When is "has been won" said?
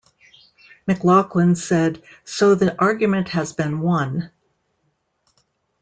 3.29-4.31